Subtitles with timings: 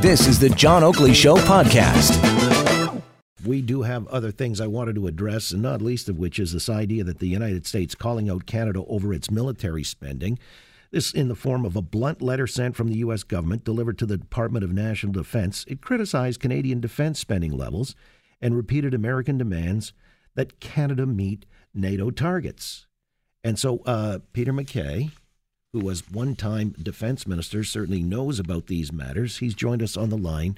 [0.00, 2.22] This is the John Oakley Show podcast.
[3.44, 6.52] We do have other things I wanted to address, and not least of which is
[6.52, 10.38] this idea that the United States calling out Canada over its military spending.
[10.90, 13.22] This in the form of a blunt letter sent from the U.S.
[13.22, 15.64] government delivered to the Department of National Defense.
[15.68, 17.94] It criticized Canadian defense spending levels
[18.40, 19.92] and repeated American demands
[20.34, 22.86] that Canada meet NATO targets.
[23.42, 25.10] And so uh, Peter MacKay,
[25.76, 29.38] who was one time defense minister, certainly knows about these matters.
[29.38, 30.56] He's joined us on the line.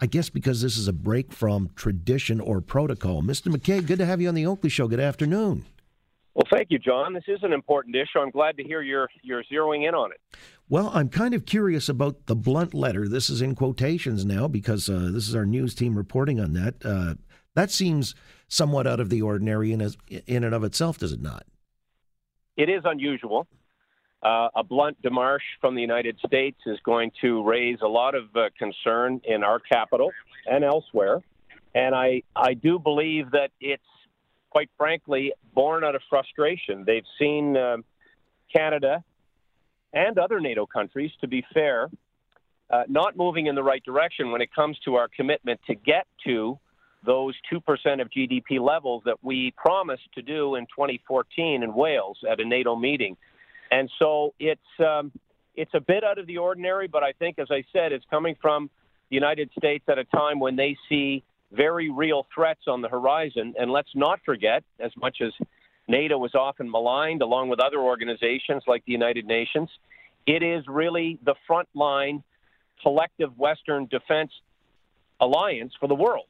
[0.00, 3.22] I guess because this is a break from tradition or protocol.
[3.22, 3.52] Mr.
[3.52, 4.88] MacKay, good to have you on the Oakley Show.
[4.88, 5.66] Good afternoon.
[6.34, 7.12] Well, thank you, John.
[7.12, 8.18] This is an important issue.
[8.18, 10.20] I'm glad to hear you're you're zeroing in on it.
[10.68, 13.08] Well, I'm kind of curious about the blunt letter.
[13.08, 16.74] This is in quotations now because uh, this is our news team reporting on that.
[16.84, 17.14] Uh,
[17.54, 18.14] that seems
[18.48, 21.46] somewhat out of the ordinary in, as, in and of itself, does it not?
[22.56, 23.46] It is unusual.
[24.26, 28.24] Uh, a blunt demarche from the United States is going to raise a lot of
[28.34, 30.10] uh, concern in our capital
[30.46, 31.22] and elsewhere.
[31.76, 33.84] And I, I do believe that it's,
[34.50, 36.82] quite frankly, born out of frustration.
[36.84, 37.76] They've seen uh,
[38.52, 39.04] Canada
[39.92, 41.88] and other NATO countries, to be fair,
[42.68, 46.04] uh, not moving in the right direction when it comes to our commitment to get
[46.26, 46.58] to
[47.04, 47.60] those 2%
[48.00, 52.74] of GDP levels that we promised to do in 2014 in Wales at a NATO
[52.74, 53.16] meeting.
[53.70, 55.12] And so it's um,
[55.54, 58.36] it's a bit out of the ordinary, but I think, as I said, it's coming
[58.40, 58.70] from
[59.10, 63.54] the United States at a time when they see very real threats on the horizon.
[63.58, 65.32] And let's not forget, as much as
[65.88, 69.70] NATO is often maligned, along with other organizations like the United Nations,
[70.26, 72.22] it is really the frontline
[72.82, 74.32] collective Western defense
[75.20, 76.26] alliance for the world.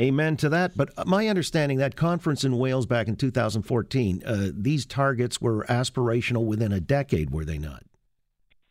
[0.00, 0.76] Amen to that.
[0.76, 5.64] But uh, my understanding that conference in Wales back in 2014, uh, these targets were
[5.66, 7.84] aspirational within a decade, were they not?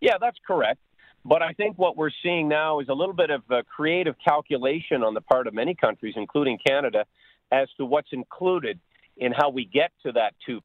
[0.00, 0.80] Yeah, that's correct.
[1.24, 5.02] But I think what we're seeing now is a little bit of a creative calculation
[5.02, 7.04] on the part of many countries, including Canada,
[7.52, 8.78] as to what's included
[9.18, 10.60] in how we get to that 2%.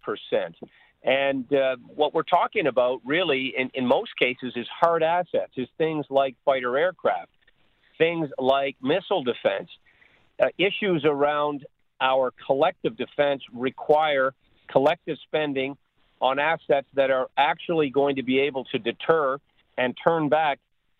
[1.04, 5.68] And uh, what we're talking about, really, in, in most cases, is hard assets, is
[5.78, 7.32] things like fighter aircraft,
[7.98, 9.70] things like missile defense
[10.42, 11.66] uh, issues around
[12.02, 14.34] our collective defense require
[14.70, 15.78] collective spending
[16.22, 19.38] on assets that are actually going to be able to deter
[19.78, 20.60] and turn back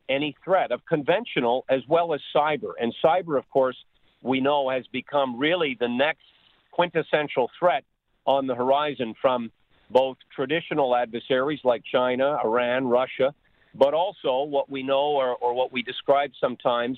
[0.10, 2.72] any threat of conventional as well as cyber.
[2.80, 3.78] And cyber, of course,
[4.22, 6.24] we know has become really the next
[6.72, 7.84] quintessential threat
[8.26, 9.52] on the horizon from
[9.90, 13.34] both traditional adversaries like China, Iran, Russia,
[13.76, 16.98] but also what we know or, or what we describe sometimes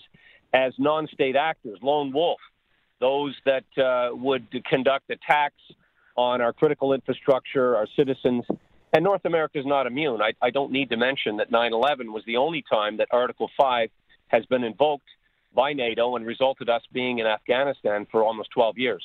[0.56, 2.40] as non state actors, lone wolf,
[3.00, 5.62] those that uh, would conduct attacks
[6.16, 8.46] on our critical infrastructure, our citizens.
[8.94, 10.22] And North America is not immune.
[10.22, 13.50] I, I don't need to mention that 9 11 was the only time that Article
[13.58, 13.90] 5
[14.28, 15.10] has been invoked
[15.54, 19.04] by NATO and resulted us being in Afghanistan for almost 12 years.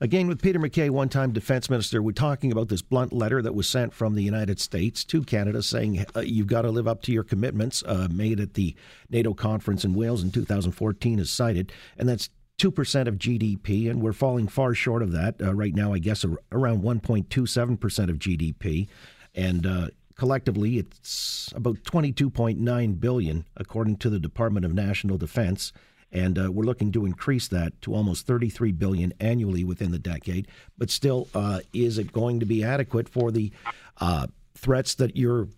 [0.00, 3.56] Again, with Peter MacKay, one time defense minister, we're talking about this blunt letter that
[3.56, 7.02] was sent from the United States to Canada saying uh, you've got to live up
[7.02, 8.76] to your commitments uh, made at the
[9.10, 11.72] NATO conference in Wales in 2014, is cited.
[11.96, 15.34] And that's 2% of GDP, and we're falling far short of that.
[15.42, 18.86] Uh, right now, I guess around 1.27% of GDP.
[19.34, 25.72] And uh, collectively, it's about 22.9 billion, according to the Department of National Defense
[26.12, 30.48] and uh, we're looking to increase that to almost 33 billion annually within the decade.
[30.76, 33.52] But still, uh, is it going to be adequate for the
[34.00, 35.48] uh, threats that you're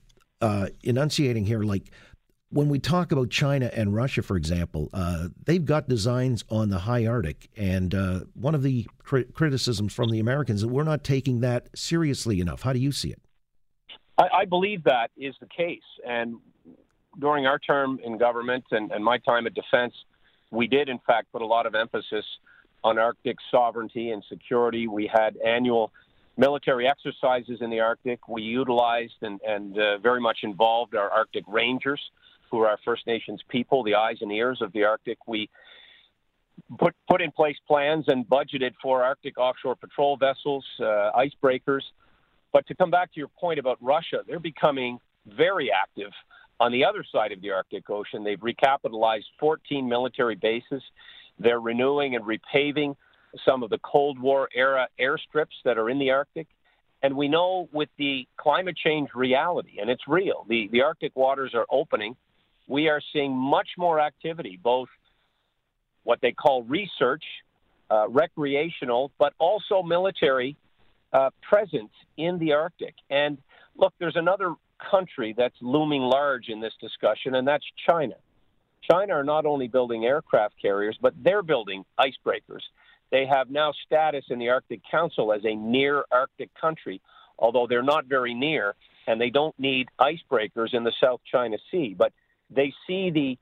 [0.40, 1.62] uh, enunciating here?
[1.62, 1.90] Like
[2.50, 6.80] when we talk about China and Russia, for example, uh, they've got designs on the
[6.80, 11.04] high Arctic, and uh, one of the criticisms from the Americans is that we're not
[11.04, 12.62] taking that seriously enough.
[12.62, 13.20] How do you see it?
[14.18, 16.36] I, I believe that is the case, and
[17.18, 19.94] during our term in government and, and my time at defense
[20.50, 22.24] we did, in fact, put a lot of emphasis
[22.82, 24.88] on Arctic sovereignty and security.
[24.88, 25.92] We had annual
[26.36, 28.28] military exercises in the Arctic.
[28.28, 32.00] We utilized and, and uh, very much involved our Arctic Rangers,
[32.50, 35.18] who are our First Nations people, the eyes and ears of the Arctic.
[35.28, 35.50] We
[36.78, 41.82] put put in place plans and budgeted for Arctic offshore patrol vessels, uh, icebreakers.
[42.52, 46.10] But to come back to your point about Russia, they're becoming very active
[46.60, 50.82] on the other side of the Arctic Ocean, they've recapitalized 14 military bases.
[51.38, 52.96] They're renewing and repaving
[53.46, 56.46] some of the Cold War era airstrips that are in the Arctic.
[57.02, 61.52] And we know with the climate change reality, and it's real, the, the Arctic waters
[61.54, 62.14] are opening.
[62.68, 64.88] We are seeing much more activity, both
[66.04, 67.24] what they call research,
[67.90, 70.56] uh, recreational, but also military
[71.14, 72.94] uh, presence in the Arctic.
[73.08, 73.38] And
[73.76, 74.54] look, there's another
[74.90, 78.14] country that's looming large in this discussion, and that's China.
[78.90, 82.62] China are not only building aircraft carriers, but they're building icebreakers.
[83.10, 87.00] They have now status in the Arctic Council as a near Arctic country,
[87.38, 88.74] although they're not very near,
[89.06, 91.94] and they don't need icebreakers in the South China Sea.
[91.96, 92.12] But
[92.50, 93.38] they see the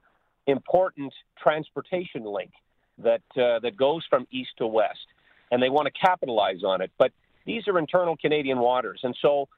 [0.46, 1.12] important
[1.42, 2.50] transportation link
[2.98, 5.06] that uh, that goes from east to west,
[5.50, 6.90] and they want to capitalize on it.
[6.98, 7.12] But
[7.44, 9.48] these are internal Canadian waters, and so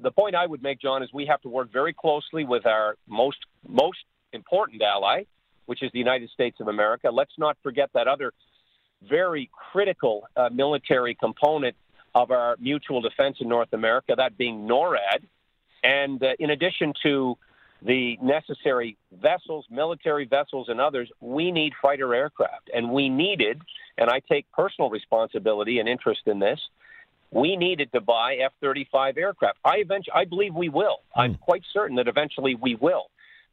[0.00, 2.96] the point I would make, John, is we have to work very closely with our
[3.06, 5.24] most most important ally,
[5.66, 7.10] which is the United States of America.
[7.10, 8.32] Let's not forget that other
[9.08, 11.76] very critical uh, military component
[12.14, 15.24] of our mutual defense in North America, that being NORAD.
[15.82, 17.36] And uh, in addition to
[17.82, 22.70] the necessary vessels, military vessels, and others, we need fighter aircraft.
[22.72, 23.60] And we needed,
[23.98, 26.60] and I take personal responsibility and interest in this,
[27.34, 29.58] we needed to buy F 35 aircraft.
[29.64, 31.00] I, eventually, I believe we will.
[31.16, 31.22] Mm.
[31.22, 33.10] I'm quite certain that eventually we will.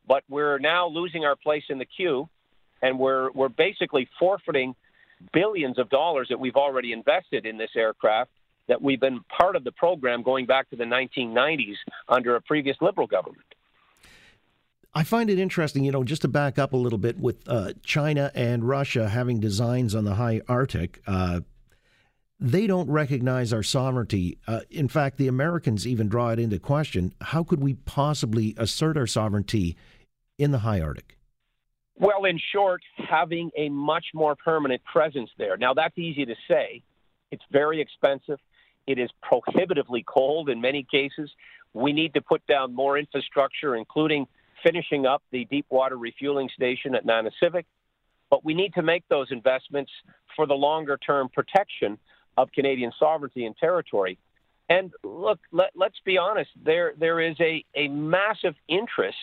[0.07, 2.30] But we're now losing our place in the queue,
[2.81, 4.75] and we're, we're basically forfeiting
[5.33, 8.31] billions of dollars that we've already invested in this aircraft
[8.68, 11.75] that we've been part of the program going back to the 1990s
[12.07, 13.45] under a previous liberal government.
[14.94, 17.74] I find it interesting, you know, just to back up a little bit with uh,
[17.84, 21.01] China and Russia having designs on the high Arctic.
[21.07, 21.42] Uh,
[22.42, 24.40] they don't recognize our sovereignty.
[24.48, 27.14] Uh, in fact, the Americans even draw it into question.
[27.22, 29.78] How could we possibly assert our sovereignty
[30.40, 31.20] in the high Arctic?
[31.96, 35.56] Well, in short, having a much more permanent presence there.
[35.56, 36.82] Now, that's easy to say.
[37.30, 38.40] It's very expensive.
[38.88, 41.30] It is prohibitively cold in many cases.
[41.74, 44.26] We need to put down more infrastructure, including
[44.64, 47.66] finishing up the deep water refueling station at Nanisivik.
[48.32, 49.92] But we need to make those investments
[50.36, 52.00] for the longer term protection
[52.38, 54.18] of Canadian sovereignty and territory.
[54.69, 59.18] And look, let, us be honest, there, there is a, a massive interest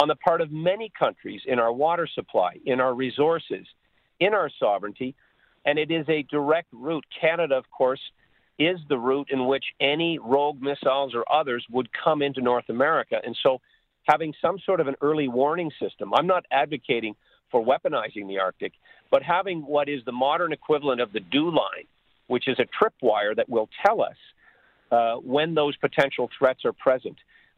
[0.00, 3.66] on the part of many countries in our water supply, in our resources,
[4.20, 5.14] in our sovereignty,
[5.64, 7.04] and it is a direct route.
[7.20, 8.00] Canada, of course,
[8.58, 13.16] is the route in which any rogue missiles or others would come into North America.
[13.24, 13.60] And so
[14.04, 17.14] having some sort of an early warning system, I'm not advocating
[17.50, 18.72] for weaponizing the Arctic,
[19.10, 21.86] but having what is the modern equivalent of the DEW line,
[22.28, 24.16] which is a tripwire that will tell us
[24.92, 27.16] uh, when those potential threats are present.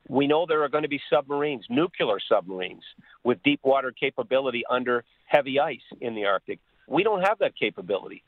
[0.09, 2.83] We know there are going to be submarines, nuclear submarines,
[3.23, 6.59] with deep water capability under heavy ice in the Arctic.
[6.89, 8.25] We don't have that capability.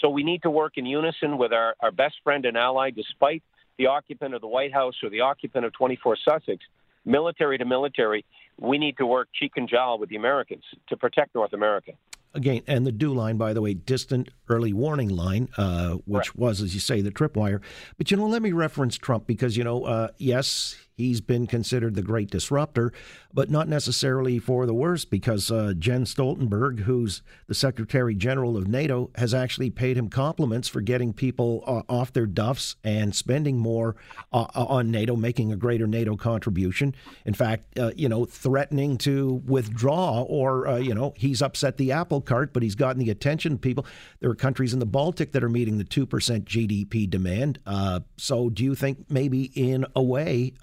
[0.00, 3.42] So we need to work in unison with our, our best friend and ally, despite
[3.78, 6.64] the occupant of the White House or the occupant of 24 Sussex,
[7.04, 8.24] military to military,
[8.60, 11.92] we need to work cheek and jowl with the Americans to protect North America
[12.34, 16.38] again, and the DEW line, by the way, distant early warning line, uh, which right.
[16.38, 17.60] was, as you say, the tripwire.
[17.96, 21.94] But you know, let me reference Trump because you know, uh, yes, he's been considered
[21.94, 22.92] the great disruptor,
[23.32, 28.66] but not necessarily for the worse because uh, Jens Stoltenberg, who's the Secretary General of
[28.66, 33.56] NATO, has actually paid him compliments for getting people uh, off their duffs and spending
[33.56, 33.96] more
[34.32, 36.94] uh, on NATO, making a greater NATO contribution.
[37.24, 41.92] In fact, uh, you know, threatening to withdraw or, uh, you know, he's upset the
[41.92, 43.86] apple cart, but he's gotten the attention of people.
[44.18, 47.60] There are countries in the Baltic that are meeting the 2% GDP demand.
[47.64, 50.54] Uh, so do you think maybe in a way,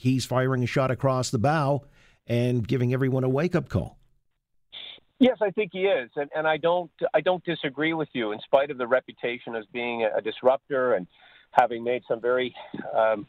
[0.00, 1.82] he's firing a shot across the bow
[2.26, 3.98] and giving everyone a wake up call.
[5.18, 8.32] Yes, I think he is, and, and I don't I don't disagree with you.
[8.32, 11.06] In spite of the reputation as being a, disruptor and
[11.50, 12.54] having made some very,
[12.96, 13.26] um,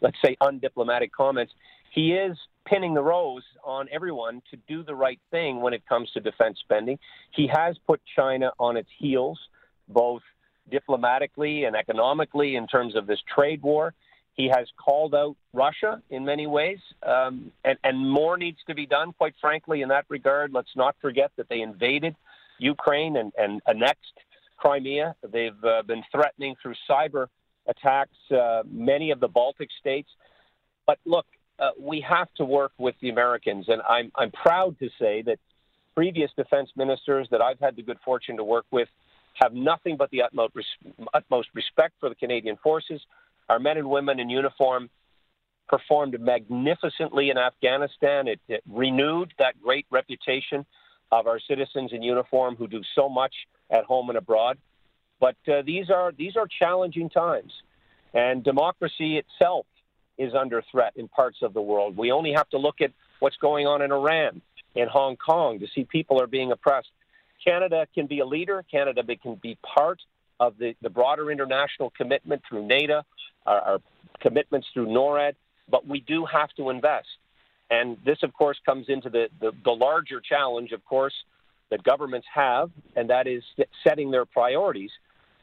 [0.00, 1.52] let's say, undiplomatic comments,
[1.90, 6.08] he is pinning the rose on everyone to do the right thing when it comes
[6.12, 6.96] to defense spending.
[7.32, 9.40] He has put China on its heels,
[9.88, 10.22] both
[10.70, 13.94] diplomatically and economically, in terms of this trade war.
[14.34, 18.86] He has called out Russia in many ways, um, and, and more needs to be
[18.86, 20.52] done, quite frankly, in that regard.
[20.52, 22.16] Let's not forget that they invaded
[22.58, 24.18] Ukraine and, and annexed
[24.56, 25.14] Crimea.
[25.30, 27.26] They've uh, been threatening through cyber
[27.66, 30.08] attacks uh, many of the Baltic states.
[30.86, 31.26] But look,
[31.58, 35.38] uh, we have to work with the Americans, and I'm, I'm proud to say that
[35.94, 38.88] previous defense ministers that I've had the good fortune to work with
[39.34, 40.54] have nothing but the utmost,
[41.12, 43.00] utmost respect for the Canadian forces
[43.52, 44.88] our men and women in uniform
[45.68, 48.26] performed magnificently in Afghanistan.
[48.26, 50.64] It, it renewed that great reputation
[51.10, 53.34] of our citizens in uniform who do so much
[53.70, 54.56] at home and abroad.
[55.20, 57.52] But uh, these are these are challenging times,
[58.14, 59.66] and democracy itself
[60.16, 61.94] is under threat in parts of the world.
[61.94, 64.40] We only have to look at what's going on in Iran,
[64.74, 66.88] in Hong Kong, to see people are being oppressed.
[67.44, 68.64] Canada can be a leader.
[68.70, 70.00] Canada can be part
[70.42, 73.02] of the, the broader international commitment through NATO,
[73.46, 73.78] our, our
[74.20, 75.34] commitments through NORAD.
[75.70, 77.06] but we do have to invest.
[77.70, 81.14] And this, of course, comes into the, the, the larger challenge, of course,
[81.70, 83.42] that governments have, and that is
[83.86, 84.90] setting their priorities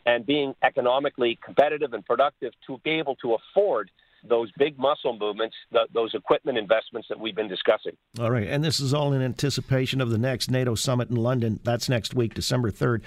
[0.06, 3.90] and being economically competitive and productive to be able to afford
[4.28, 7.94] those big muscle movements, the, those equipment investments that we've been discussing.
[8.20, 8.48] All right.
[8.48, 11.62] And this is all in anticipation of the next NATO summit in London.
[11.64, 13.02] That's next week, December 3rd.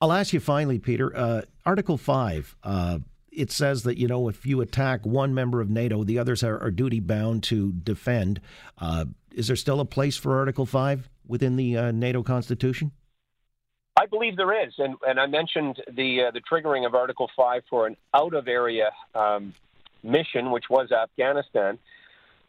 [0.00, 1.14] I'll ask you finally, Peter.
[1.16, 2.56] Uh, Article 5.
[2.62, 2.98] Uh,
[3.32, 6.58] it says that you know if you attack one member of NATO, the others are,
[6.60, 8.40] are duty bound to defend.
[8.78, 12.90] Uh, is there still a place for Article Five within the uh, NATO Constitution?
[13.96, 17.62] I believe there is, and and I mentioned the uh, the triggering of Article Five
[17.70, 19.54] for an out of area um,
[20.02, 21.78] mission, which was Afghanistan.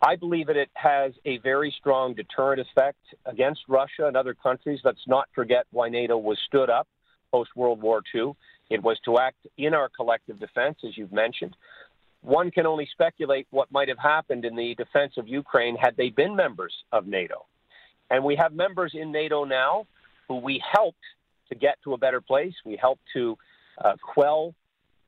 [0.01, 4.79] I believe that it has a very strong deterrent effect against Russia and other countries.
[4.83, 6.87] Let's not forget why NATO was stood up
[7.31, 8.33] post World War II.
[8.69, 11.55] It was to act in our collective defense, as you've mentioned.
[12.21, 16.09] One can only speculate what might have happened in the defense of Ukraine had they
[16.09, 17.45] been members of NATO.
[18.09, 19.87] And we have members in NATO now
[20.27, 21.03] who we helped
[21.49, 22.53] to get to a better place.
[22.65, 23.37] We helped to
[23.83, 24.53] uh, quell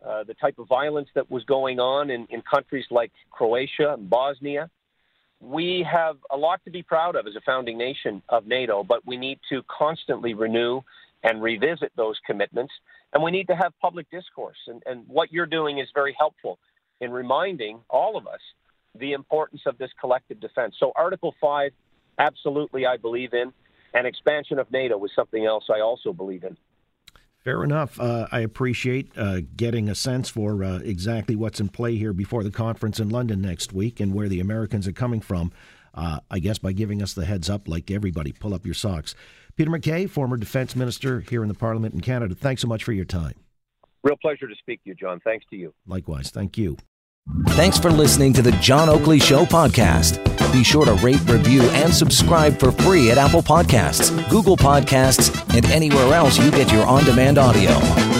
[0.05, 4.09] uh, the type of violence that was going on in, in countries like Croatia and
[4.09, 4.69] Bosnia.
[5.39, 9.05] We have a lot to be proud of as a founding nation of NATO, but
[9.05, 10.81] we need to constantly renew
[11.23, 12.73] and revisit those commitments.
[13.13, 14.57] And we need to have public discourse.
[14.67, 16.59] And, and what you're doing is very helpful
[16.99, 18.39] in reminding all of us
[18.97, 20.75] the importance of this collective defense.
[20.79, 21.71] So, Article 5,
[22.17, 23.53] absolutely, I believe in.
[23.93, 26.57] And expansion of NATO is something else I also believe in.
[27.43, 27.99] Fair enough.
[27.99, 32.43] Uh, I appreciate uh, getting a sense for uh, exactly what's in play here before
[32.43, 35.51] the conference in London next week and where the Americans are coming from.
[35.93, 39.15] Uh, I guess by giving us the heads up, like everybody, pull up your socks.
[39.55, 42.93] Peter MacKay, former defense minister here in the Parliament in Canada, thanks so much for
[42.93, 43.33] your time.
[44.03, 45.19] Real pleasure to speak to you, John.
[45.23, 45.73] Thanks to you.
[45.85, 46.31] Likewise.
[46.31, 46.77] Thank you.
[47.49, 50.21] Thanks for listening to the John Oakley Show podcast.
[50.51, 55.65] Be sure to rate, review, and subscribe for free at Apple Podcasts, Google Podcasts, and
[55.67, 58.10] anywhere else you get your on demand audio.